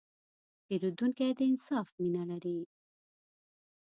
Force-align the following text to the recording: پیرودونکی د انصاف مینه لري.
پیرودونکی 0.65 1.29
د 1.37 1.39
انصاف 1.51 1.87
مینه 2.01 2.23
لري. 2.31 2.59